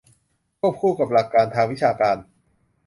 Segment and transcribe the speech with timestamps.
[0.59, 2.17] ควบคู่กับหลักการทางวิชาการ